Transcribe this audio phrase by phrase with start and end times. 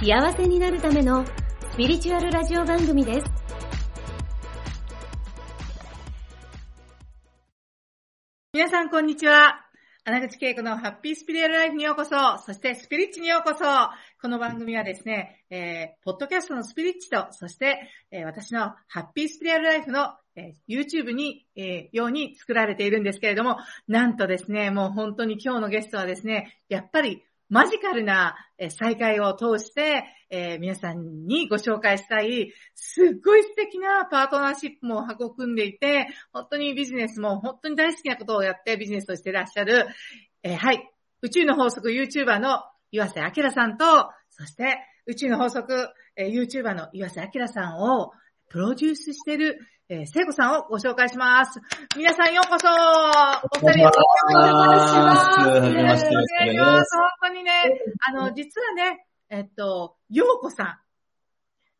[0.00, 1.24] 幸せになるための
[1.72, 3.26] スピリチュアルラジオ番組です。
[8.52, 9.66] 皆さん、こんにちは。
[10.04, 12.10] 穴口恵子のハッピースピリチュアルライフにようこそ、
[12.46, 13.64] そしてスピリッチにようこそ。
[14.22, 17.80] この番組はですね、えー、ポッドキャストのスピリッチと、そして、
[18.12, 23.56] えー、私のハッピースピリチュアルライフの、えー、YouTube に、えー、ように作られているんですけれども、
[23.88, 28.36] なんとですね、もう本当に今日のゲストはですね、やっぱりマジカルな
[28.68, 39.86] 再会を通して、えー、皆さんにご紹介したい、すっごい素敵なパートナーシップも育んでいて、本当にビジネスも本当に大好きなことをやってビジネスをしていらっしゃる、
[40.42, 40.90] えー、はい、
[41.22, 43.84] 宇宙の法則 YouTuber の岩瀬明さんと、
[44.30, 48.12] そして宇宙の法則、えー、YouTuber の岩瀬明さんを
[48.50, 49.58] プロデュースしている、
[49.90, 51.60] えー、聖子さんをご紹介します。
[51.96, 55.48] 皆さんようこそお二人よろしくお願いします。
[55.48, 56.96] お願いします。
[56.96, 57.52] 本当にね、
[58.08, 60.80] あの、実はね、えっと、ようこさ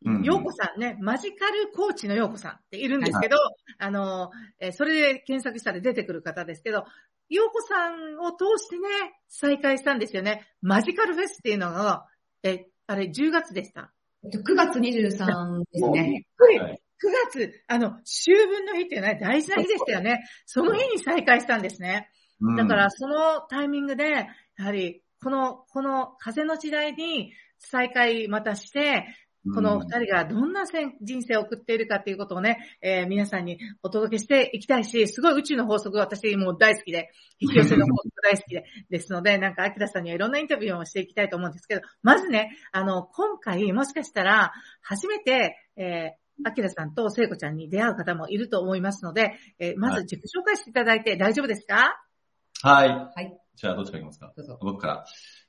[0.05, 0.23] ん。
[0.23, 6.85] ようこさんね、マジカルコーチのようこさんっているんですけど、はい、あの、えそれで検索したら出てくる方ですけど、
[7.29, 8.87] ようこさんを通してね、
[9.27, 10.47] 再開したんですよね。
[10.61, 12.05] マジカルフェスっていうのが、
[12.43, 13.91] え、あれ10月でした。
[14.25, 16.25] 9月23ですね。
[16.37, 16.81] はい。
[17.01, 20.23] 9月、あの、秋分の日っていうのは大事な日でしたよね。
[20.45, 22.09] その日に再開したんですね。
[22.57, 29.05] だからそのタイミングで、やはり、この、この風の時代に再開またして、
[29.53, 52.01] この二人がどんな人生を送っているかっていうことをね、えー、皆さんにお届けしていきたいし、すごい宇宙の法則私もう大好きで、 引き寄せの法則大好きで、ですので、なんか、アキラさんにはいろんなインタビューをしていきたいと思うんですけど、まずね、あの、今回、もしかしたら、初めて、えー、アキラさんと聖子ちゃんに出会う方もいると思いますので、えー、まず自己紹介していただいて大丈夫ですか？
[52.61, 52.89] はい。
[52.89, 53.37] はい。
[53.55, 55.05] じゃあ、どっちからいきますか僕から。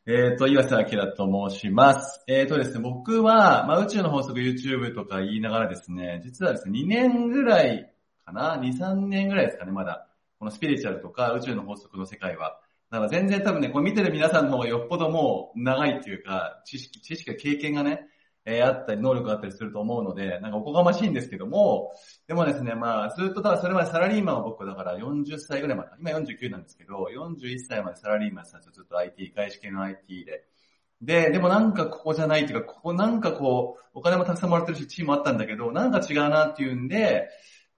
[0.07, 2.25] えっ、ー、と、岩瀬明と申します。
[2.27, 7.93] えっ、ー、とですね、僕は、まあ、宇宙の法則 YouTube とか言いながらですね、実はですね、2年ぐらい
[8.25, 10.09] かな ?2、3年ぐらいですかね、まだ。
[10.39, 12.59] このスピリチュアルとか宇宙の法則の世界は。
[12.91, 18.09] だから全然多分ね、これ見てる皆さんの方がよっぽどもう長いっていうか、知識、知識や経験がね、
[18.45, 21.93] えー、あったり、能力があったりすると思うので、なんかおこがましいんですけども、
[22.27, 30.45] でもですね、まあ、ずっと、ただそれまでサラリーマンは僕だから40歳ぐらいまで、今49なんですけど、41歳までサラリーマンさんとずっと IT、外資系の IT で。
[31.03, 37.29] で、でもなんかここじゃないっていうか、ここなんかこう、お金もたくさんもらってるし、チームあったんだけど、なんか違うなっていうんで、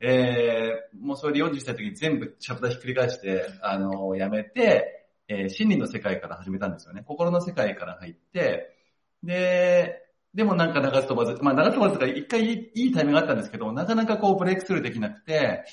[0.00, 7.04] えー、もうそれで40歳の時に全部チャプターひっくり返して、あの、やめて、えー、心理の世界から始めたんですよね。
[7.06, 8.76] 心の世界から入って、
[9.22, 10.01] で、
[10.34, 15.64] でもなんか長飛ばず、まあ長飛ばずとか一回いいタイミングがあったんですけど、なかなかこうブレイクスルーできなくて、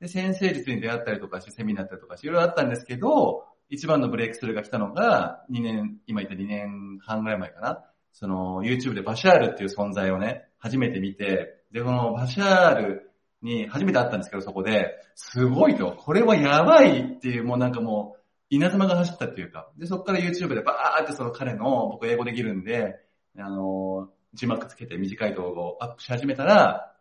[0.00, 7.84] で、先生術に出会ったりとかして、セミナーだったりとかして、いろいろあったんですけど、一番のブレイクスルーが来たのが、2年、今言った2年半ぐらい前かな。
[8.12, 13.10] その、YouTube でバシャールっていう存在をね、初めて見て、で、このバシャール
[13.42, 18.20] に初めて会ったんですけど、そこで、すごいと、これはやばいっていう、もうなんかもう、
[18.50, 22.96] 稲妻が走ったっていうか、で、そこから YouTube でバーってその彼の、僕英語できるんで、
[23.42, 26.94] あの、字幕つけて短い動画をアップし始めたら、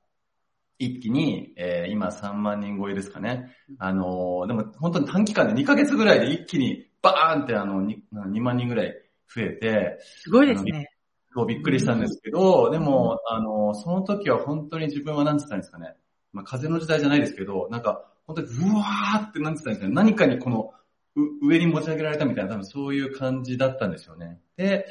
[0.80, 3.56] 一気に、えー、今3万人超えですかね。
[3.80, 8.94] あのー、でも本当に短期間で2ヶ月ぐらいで一気にバーンってあの 2, 2万人ぐらい
[9.34, 9.98] 増えて。
[10.22, 10.92] すごいですね。
[11.48, 15.94] びっくりしたんですけど、でも、あのー、その時は本当に自分は何つったんですかね。
[16.34, 19.94] まあ、風の時代じゃないですけど、なんか、本当にうわーって何つったんですかね。
[19.94, 20.74] 何かにこの、
[21.42, 24.40] 上に持ち上げられたみたいな、多分そういう感じだったんですよね。
[24.56, 24.88] で、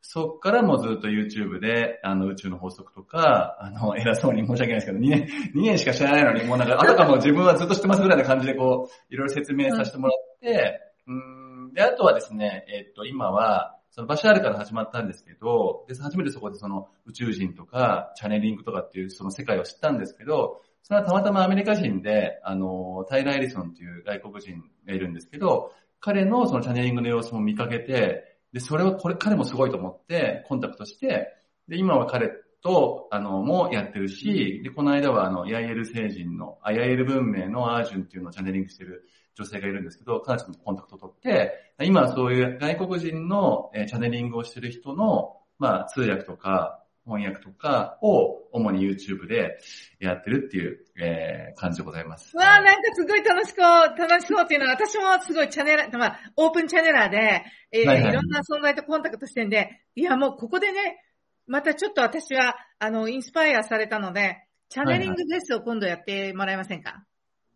[0.00, 31.34] そっからもずっと YouTube で、あの、宇宙の法則とか、あの、偉そうに申し訳ないですけど、2年、2年しか知らないのに、もうなんか、あたかも自分はずっと知ってますぐらいな感じで、こう、いろいろ説明させてもらって、うん、で、あとはですね、えっと、今は、そのバシャールから始まったんですけど、で、初めてそこでその宇宙人とか、チャネリングとかっていうその世界を知ったんですけど、それはたまたまアメリカ人で、あの、タイラー・エリソンっていう外国人がいるんですけど、彼のそのチャネリングの様子も見かけて、で、それをこれ、彼もすごいと思って、コンタクトして、
[31.68, 32.30] で、今は彼
[32.62, 39.04] と、あの、もやってるし、で、この間はあの、ヤイエル星人の、あ、ヤイエル文明のアージュンっていうのをチャネリングしてる
[39.34, 49.58] 女性がいるんですけど、彼女とコンタクトを取って、今はそういう外国人の、えチャネリングをしてる人の、まあ、通訳とか、翻訳とかを主に YouTube で
[49.98, 52.36] やってるっていう、えー、感じでございます。
[52.36, 61.02] わあ、なんかすごい楽しそう、楽しそうっていうのは、私もすごいチャンネル、まあ、オープンチャンネラーで、えー、はいはい、いろんな存在とコンタクトしてんで、いや、もうここでね、
[61.46, 67.06] またちょっと私は、あの、インスパイアされたので、チャネリングフェスを今度やってもらえませんか、はいはい、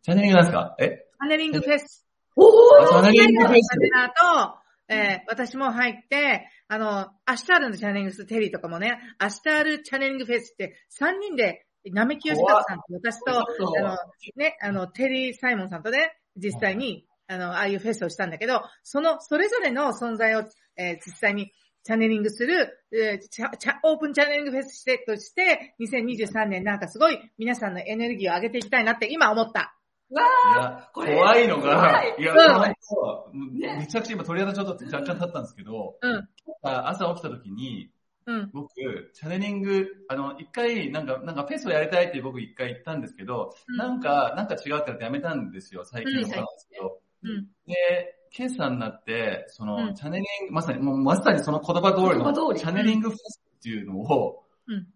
[0.03, 0.77] チャネリングなんですか？
[0.79, 1.07] え？
[1.21, 2.07] チャネリングフェス。
[2.37, 3.69] おーチャネリングフェス。
[3.69, 4.62] チャネラーと、
[4.93, 13.41] えー、私も入って、あの、明日あるのチャネリングス、テリーとかもね、明日あるチャネリングフェスって3人で、なめきよしかさんと私と、
[13.79, 13.97] あの、
[14.37, 20.45] ね、あの、テリー・サイモンさんとね、実際に、あの、ああいうフェスをしたんだけど、その、それぞれの存在を、
[20.77, 21.53] えー、実際に
[21.85, 29.77] チャネリングする、えー、チャチャオープンチャネリングフェスしてとして、2023年なんかすごい皆さんのエネルギーを上げていきたいなって今思った。
[30.13, 32.23] わー怖いのが、い。
[32.23, 32.35] や、
[33.33, 36.29] うん、めちゃくちゃ今鳥肌ちょっと若干経ったんですけど、うん、
[36.63, 37.91] 朝起きた時に、
[38.27, 38.71] うん、僕、
[39.15, 47.01] チャネリング、あの、一回、なんか、なんかフェスをやりたいって僕一回言ったんですけど、うん、なんか、なんか違うって言ってやめたんですよ、最近のことなんですけど。
[47.25, 47.75] うん、で、
[48.31, 54.45] 決算になって、その、うん、チャネリング、まさに、もうまさにその言葉通りの、チャネリングフェスっていうのを、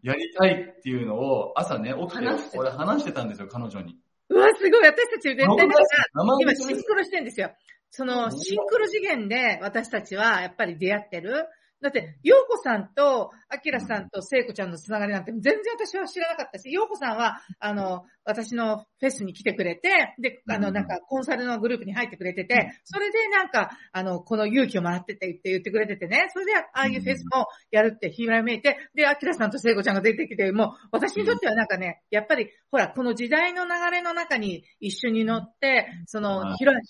[0.02, 2.18] やりたいっていうのを、朝ね、起き
[2.50, 3.98] て、俺話してたんですよ、彼女に。
[4.28, 4.86] うわ、すごい。
[4.86, 7.50] 私たち絶対だから、今シンクロしてるんですよ。
[7.90, 11.46] その、シンクロ次元で私たちはやっぱり出会ってる。
[11.82, 36.42] だって、洋子さんと、アキラさんと聖子ちゃんのつながりなんて全然私は知らなかったし、洋子さんは、あの、私のフェスに来てくれて、で、あの、なんか、コンサルのグループに入ってくれてて、それでなんか、あの、この勇気をもらっててって言ってくれててね、それで、ああいうフェスもやるってひらめいて、で、アキラさんと聖子ちゃんが出てきて、もう、私にとってはなんかね、やっぱり、ほら、この時代の流れの中に一緒に乗って、その、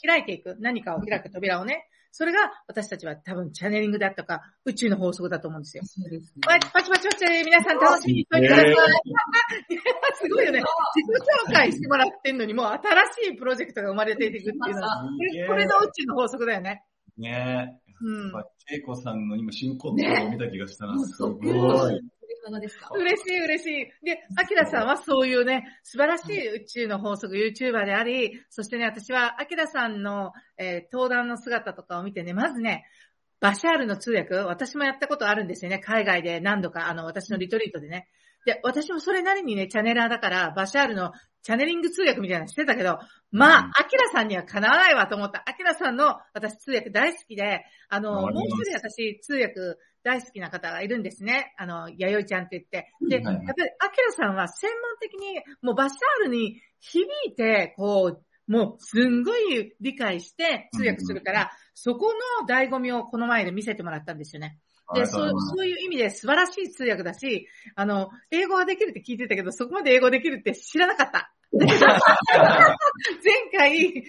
[0.04, 5.82] 開いていく、何かを開く扉をね、それが私たちは多分チャネリングだったか宇宙の法則だと思うんですよ。
[5.84, 6.40] そうですね。
[6.46, 8.72] パチパチパチパチ皆さん楽しみにしておいてください。
[10.16, 10.62] すごいよね。
[10.94, 12.80] 自己紹介してもらってんのにもう新
[13.30, 15.04] しいプロジェクトが生まれていくっていうのは、
[15.46, 16.84] これの宇宙の法則だよね。
[17.18, 17.92] ねえ。
[18.00, 18.32] うん。
[18.66, 20.02] ケイコさんの今進行を見
[20.38, 20.98] た気がしたな。
[21.04, 22.00] すごい。
[22.60, 22.90] ですか？
[22.94, 24.04] 嬉しい嬉しい。
[24.04, 32.84] で、アキラさんはそういうね、素晴らしい宇宙の法則 YouTuber であり、そしてね、私はアキラさんの、えー、登壇の姿とかを見てね、まずね、
[33.40, 35.78] バシャールの通訳、私もやったことあるんですよね。
[35.78, 38.08] 海外で何度か、あの、私のリトリートでね。
[38.46, 41.12] で、私もそれなりにね、チャネラーだから、バシャールの
[41.42, 42.98] チャネリング通訳みたいなのしてたけど、
[43.32, 45.42] まあ、アキラさんにはかなわないわと思った。
[45.46, 49.54] アキラさんの私通訳大好きで、あの、もう一人私通訳
[50.06, 51.52] 大好きな方がいるんですね。
[51.58, 52.92] あの、弥生ちゃんって言って。
[53.08, 53.46] で、やっぱり、
[53.80, 64.60] アキラさんは専門的に、もうバシャールに響いて、こう、もう、すんごい理解して通訳するから、そこの醍醐味をこの前で見せてもらったんですよね。
[64.94, 71.32] で、そう、そういう意味で素晴らしい通訳だし、あの、英語ができるって聞いてたけど、そこまで英語できるって知らなかった。
[71.50, 71.66] 前
[73.52, 74.04] 回、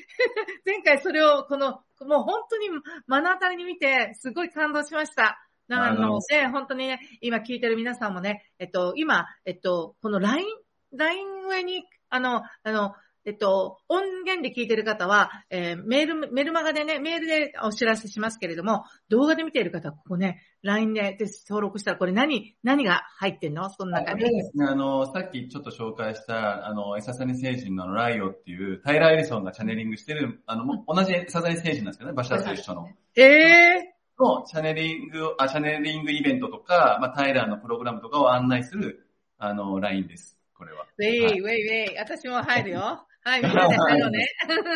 [0.63, 2.69] 前回それを、この、もう本当に
[3.07, 5.46] 目の当たりに見て、すごい感動しました。
[5.67, 10.45] なので、本当にね、今聞いてる皆さんもね、えっと、今、えっと、この LINE、
[10.93, 12.93] LINE 上に、あの、あの、
[13.25, 21.17] えっと、音源で聞いてる方は、えー、メール、メルマガでね、メールでお知らせしますけれども、動画で見ている方は、ここね、LINE で
[21.49, 23.69] 登録したら、これ何、何が入ってんの？
[23.69, 24.21] その中に。
[24.21, 32.87] ですね、あの、さっきちょっと紹介した、あの、エササニ星人のライオっていう、タイラー・エリソンがチャネリングしてる、あの、同じエササニ星人なんですけどね、バシャーと一緒の。
[33.17, 39.07] ええーのチャネリング、あ、チャネリングイベントとか、まあ、タイラーのプログラムとかを案内する、
[39.37, 40.37] あの、ラインです。
[40.57, 40.85] これは。
[40.97, 41.97] ウェイ、ウェイ、ウェイ。
[41.97, 43.07] 私も入るよ。
[43.23, 44.27] はい、みんなで入ろうね。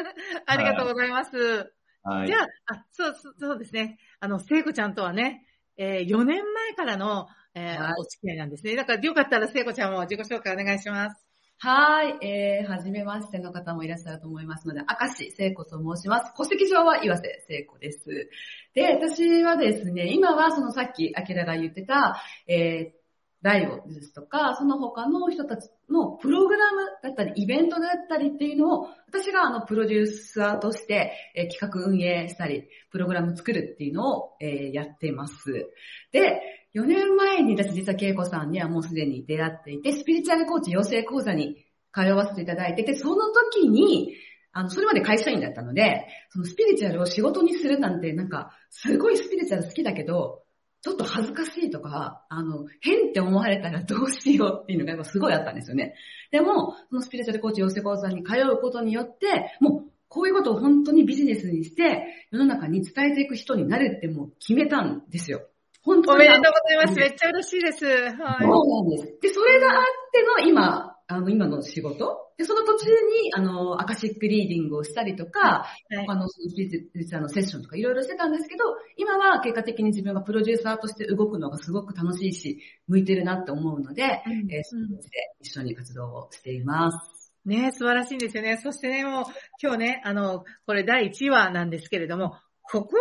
[0.46, 1.74] ありがとうございます。
[2.04, 2.28] はい。
[2.28, 3.98] じゃあ、あ、そう、そうですね。
[4.20, 5.46] あの、聖子ちゃんとはね、
[5.78, 8.76] えー、4年前からの、えー、お付き合いなんですね。
[8.76, 11.31] だからよかったら聖子ちゃんも自己紹介お願いします。
[11.64, 16.34] はい、えー、はじめましての方もいらっしゃると思いますので、明石聖子と申します。
[16.36, 18.32] 戸籍上は岩瀬聖子です。
[18.74, 23.02] で、私はですね、今はそのさっき、アキラが言ってた、えー、
[23.44, 35.70] ライブですとか、その他の人たちのプログラムだったり、イベントだったりっていうのを、私があの、プロデューサーとして、えー、企画運営したり、プログラム作るっていうのを、えー、やってます。
[36.12, 36.42] で、
[36.74, 44.16] 4年前に私実は恵子さんにはもうすでに出会っていて、スピリチュアルコーチ養成講座に通わせていただいてて、その時に、
[44.54, 50.44] あの、それまで会社員だったので、そのスピリチュアルを仕事にするなんて、なんか、すごいスピリチュアル好きだけど、
[50.82, 55.94] ちょっと恥ずかしいとか、あの、変って思われたらどうしようっていうのがすごいあったんですよね。
[56.32, 65.48] でも、そのスピリチュアルコーチ養成講座に通うことによって、もう、こういうことを本当にビジネスにして、世の中に伝えていく人になるってもう決めたんですよ。
[65.84, 67.00] 本当おめでとうございます。
[67.00, 67.86] めっちゃ嬉しいです。
[67.86, 68.14] はい。
[68.14, 69.18] そうなんです。
[69.22, 72.18] で、それがあっての今、あの、今の仕事？
[72.38, 78.64] で、その途中に、あの、アカシックリーディングをしたりとか、はい、他のスピリチュアのセッションとかいろいろしてたんですけど、
[78.98, 85.10] 今は結果的に自分がプロデューサーとして動くのがすごく楽しいし、向いてるなって思うので、うん、えー、そうで
[85.42, 87.22] 一緒に活動をしています。
[87.46, 88.60] ね素晴らしいんですよね。
[88.62, 89.24] そしてね、もう、
[89.62, 92.96] 今日ね、あの、これ第1話なんですけれども、ここは絶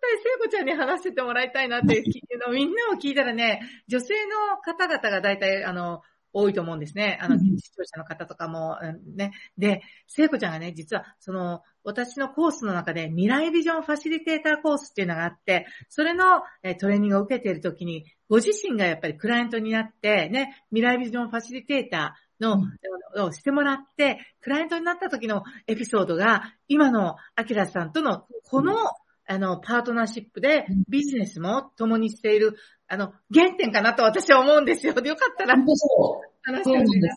[0.00, 7.18] 対聖子ちゃんに話しててもらいたいなっていうのをみんなも聞いたらね、女性の方々が大体、あの、多いと思うんですね。
[7.22, 8.76] あの、視聴者の方とかも、
[9.16, 9.32] ね。
[9.56, 16.42] で、聖子ちゃんがね、実は、その、私のコースの中で未来ビジョンファシリテーターコースっていうのがあって、それの
[16.78, 22.60] トレーニングを受けているときに、ご自身がやっぱりクライアントになって、ね、未来ビジョンファシリテーターの、
[23.14, 28.78] うん、をしてもらって、クライアントになった時のエピソードが、今のアキラさんとの、この、うん、
[29.28, 32.56] あの、パートナーシップでビジネスも共にしている
[32.88, 34.92] あの、原点かなと私は思うんですよ。
[34.92, 35.56] よかったら。
[35.56, 36.30] そう。
[36.42, 37.14] 話してほしいな。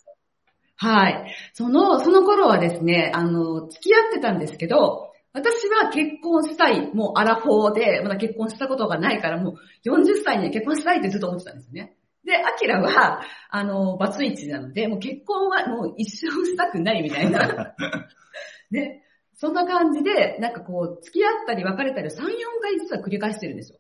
[0.78, 1.36] はい。
[1.54, 9.56] その、その頃はですね、あの、付き合ってたんですけど、私は結婚したい、もうアラフォーで、まだ結婚したことがないから、もう
[9.88, 11.96] 40歳には結婚したいってずっと思ってたんですよね。
[12.25, 17.75] で、アキラは、あの、バツイチなので、もう結婚はもう一生したくないみたいな。
[18.72, 19.04] で、
[19.39, 22.17] そんな感じで、なんかこう、付き合ったり別れたり3、4
[22.62, 23.79] 回実は繰り返してるんですよ。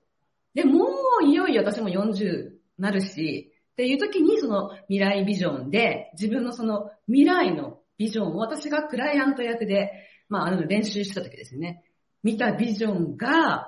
[0.53, 0.87] で、も
[1.21, 9.91] ういよいよ私も40なるし、っていう時にその未来ビジョンで、自分のその未来のビジョンを私がクライアント役で、
[10.29, 11.83] まあ、あの練習した時ですね。
[12.23, 13.67] 見たビジョンが、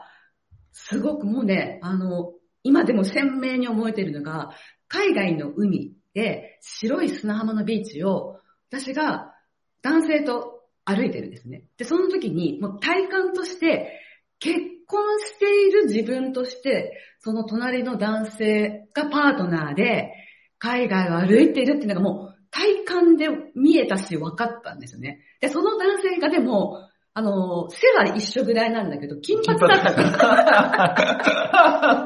[0.72, 2.32] すごくもうね、あの、
[2.64, 4.52] 今でも鮮明に思えてるのが、
[4.88, 9.34] 海外の海で白い砂浜のビーチを私が
[9.82, 10.61] 男性と
[10.96, 11.64] 歩いてるんですね。
[11.78, 14.00] で、その時にもう体感として
[14.40, 14.58] 結
[14.88, 20.12] 婚している自分として、その隣の男性がパートナーで、
[20.60, 25.20] 海外を歩いているっていうのがもう体感で見えたし分かったんですよね。
[25.40, 30.46] で、その男性がでも、あの、背は一緒ぐらいなんだけど、金髪だったから。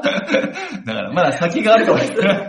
[0.84, 2.48] だから、まだ先があるかもしれない。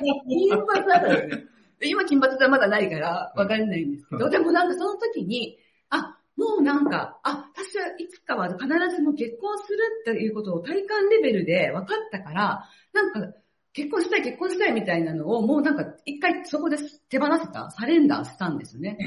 [0.26, 1.44] 金髪だったよね。
[1.82, 5.58] 今金髪はまだないから分かんないんですけど、でもなんかその時に、
[5.88, 9.78] あ、もうなんか、あ、私はいつかは必ずもう結婚する
[10.12, 13.34] っていうことを体感レベルで分かったから、なんか、
[13.72, 16.76] 結婚したい結婚したいみたいなのをもうなんか一回そこで
[17.08, 18.98] 手放せた、サレンダーしたんですね。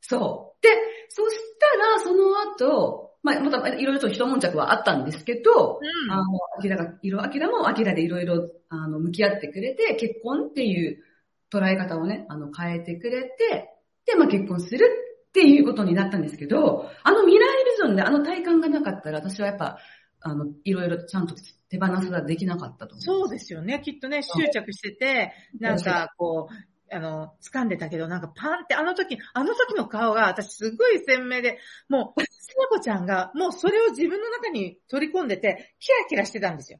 [0.00, 0.62] そう。
[0.62, 0.68] で、
[1.08, 6.22] そしたらその後、まあ、またいろいろと一悶着はあったんですけど、うん、あの、
[6.58, 11.02] アキラが、いろ、アキラもアキラでいろいろ、あの、向き合ってくれて、結婚っていう
[11.52, 13.70] 捉え方をね、あの、変えてくれて、
[14.06, 14.86] で、まあ、結婚する
[15.28, 19.78] っていうことになったんですけど、あの未来ビジョンであの体感がなかったら、私はやっぱ、
[20.20, 21.34] あの、いろいろちゃんと
[21.68, 23.00] 手放すができなかったと思う。
[23.02, 23.80] そうですよね。
[23.84, 36.78] きっとね、執着してて、なんかこう、あの、掴んでたけど、なんかパンって、あの時、あの時の顔が私すごい鮮明で、もう、すなこちゃんが、もうそれを自分の中に取り込んでて、キラキラしてたんですよ。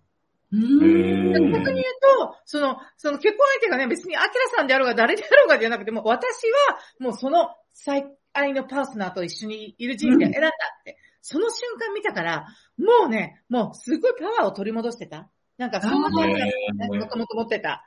[0.53, 1.53] うん。
[1.53, 1.85] 逆に言う
[2.19, 6.29] と、その、その結婚相手がね、別にアキラさんであろうが誰であろうがじゃなくて、も私
[6.69, 10.53] は、もうその最愛のパートナーと一緒にいる人生を選んだっ
[10.85, 12.47] て、その瞬間見たから、
[12.79, 15.29] もうね、もうすごいパワーを取り戻してた。
[15.59, 16.47] なんかそんな感じだ
[16.89, 17.86] もともと持ってた。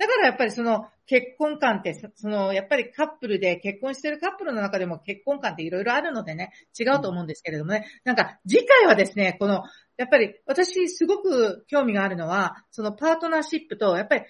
[0.00, 9.62] だからやっぱりその結婚観って、そのやっぱりカップルで結婚してるカップルの中でも結婚観っていろいろあるのでね、違うと思うんですけれどもね、なんか次回はですね、この、
[9.98, 14.22] やっぱり私すごく興味があるのは、そのパートナーシップと、やっぱり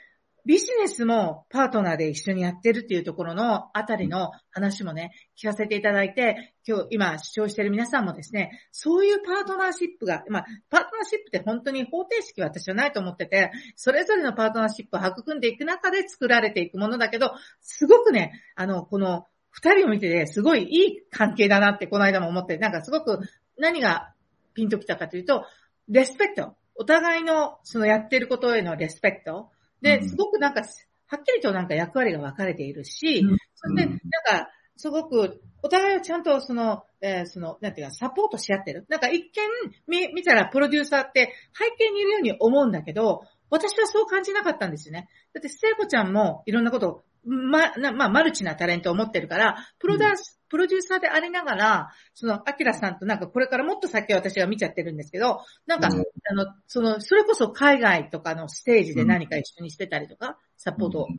[0.47, 23.21] ビジネスもパートナーで一緒にやってるっていうところのあたりの話もね、聞かせていただいて、今日、今視聴してる皆さんもですね、そういうパートナーシップが、まあ、パートナーシップって本当に方程式は私はないと思ってて、それぞれのパートナーシップを育んでいく中で作られていくものだけど、すごくね、あの、この二人を見てて、すごいいい関係だなってこの間も思って、なんかすごく
[23.59, 24.15] 何が
[24.55, 25.45] ピンときたかというと、
[25.89, 26.57] レスペクト。
[26.77, 29.51] お互いのそのやってることへのレスペクト。
[29.83, 30.63] で、すごくなんか、
[31.07, 38.87] はっきりとなんか役割が分かれているし、うん、そして、なんか、すごく、お互いをちゃんとその、えー、その、なんていうか、サポートし合ってる。
[38.89, 45.09] なんか一見、見、見たらプロデューサーって背景にいるように思うんだけど、私はそう感じなかったんですよね。
[45.35, 61.19] だって、聖子ちゃんもいろんなことま、なまあ、マルチなタレントを持ってるから、プロダース、プロデューサーでありながら、その、アキラさんとなんかこれからもっと先私が見ちゃってるんですけど、なんか、うん、あの、その、それこそ海外とかのステージで何か一緒にしてたりとか、サポート、うん、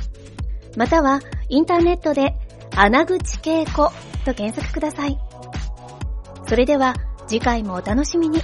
[0.75, 2.33] またはインターネットで
[2.75, 3.91] 穴口恵子
[4.25, 5.17] と検索ください。
[6.47, 6.95] それでは
[7.27, 8.39] 次回もお楽しみに。